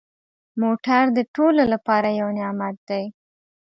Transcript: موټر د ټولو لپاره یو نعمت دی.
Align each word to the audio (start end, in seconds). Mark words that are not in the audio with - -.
موټر 0.61 1.03
د 1.17 1.19
ټولو 1.35 1.63
لپاره 1.73 2.09
یو 2.19 2.27
نعمت 2.39 2.75
دی. 2.89 3.03